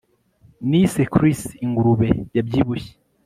[0.69, 2.93] Nise Chris ingurube yabyibushye